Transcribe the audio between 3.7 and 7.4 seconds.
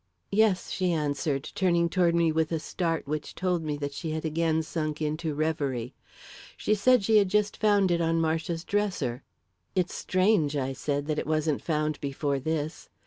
that she had again sunk into reverie. "She said she had